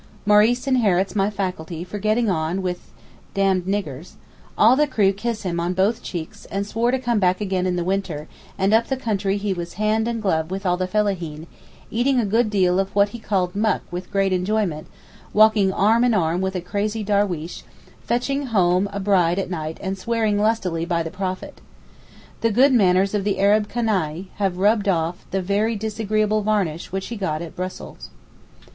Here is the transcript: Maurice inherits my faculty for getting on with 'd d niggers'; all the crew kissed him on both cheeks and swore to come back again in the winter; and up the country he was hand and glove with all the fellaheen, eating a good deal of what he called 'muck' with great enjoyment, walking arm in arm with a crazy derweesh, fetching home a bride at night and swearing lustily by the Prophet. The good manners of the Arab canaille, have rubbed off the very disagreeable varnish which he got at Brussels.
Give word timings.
Maurice 0.25 0.65
inherits 0.65 1.15
my 1.15 1.29
faculty 1.29 1.83
for 1.83 1.99
getting 1.99 2.27
on 2.27 2.63
with 2.63 2.87
'd 3.35 3.35
d 3.35 3.41
niggers'; 3.69 4.13
all 4.57 4.75
the 4.75 4.87
crew 4.87 5.13
kissed 5.13 5.43
him 5.43 5.59
on 5.59 5.75
both 5.75 6.01
cheeks 6.01 6.45
and 6.45 6.65
swore 6.65 6.89
to 6.89 6.97
come 6.97 7.19
back 7.19 7.39
again 7.39 7.67
in 7.67 7.75
the 7.75 7.83
winter; 7.83 8.27
and 8.57 8.73
up 8.73 8.87
the 8.87 8.97
country 8.97 9.37
he 9.37 9.53
was 9.53 9.73
hand 9.73 10.07
and 10.07 10.19
glove 10.19 10.49
with 10.49 10.65
all 10.65 10.75
the 10.75 10.87
fellaheen, 10.87 11.45
eating 11.91 12.19
a 12.19 12.25
good 12.25 12.49
deal 12.49 12.79
of 12.79 12.89
what 12.95 13.09
he 13.09 13.19
called 13.19 13.55
'muck' 13.55 13.83
with 13.91 14.09
great 14.11 14.33
enjoyment, 14.33 14.87
walking 15.33 15.71
arm 15.71 16.03
in 16.03 16.15
arm 16.15 16.41
with 16.41 16.55
a 16.55 16.61
crazy 16.61 17.03
derweesh, 17.03 17.61
fetching 18.01 18.47
home 18.47 18.89
a 18.91 18.99
bride 18.99 19.37
at 19.37 19.51
night 19.51 19.77
and 19.81 19.99
swearing 19.99 20.39
lustily 20.39 20.83
by 20.83 21.03
the 21.03 21.11
Prophet. 21.11 21.61
The 22.39 22.49
good 22.49 22.73
manners 22.73 23.13
of 23.13 23.23
the 23.23 23.37
Arab 23.37 23.69
canaille, 23.69 24.29
have 24.37 24.57
rubbed 24.57 24.87
off 24.87 25.25
the 25.29 25.43
very 25.43 25.75
disagreeable 25.75 26.41
varnish 26.41 26.91
which 26.91 27.09
he 27.09 27.15
got 27.15 27.43
at 27.43 27.55
Brussels. 27.55 28.09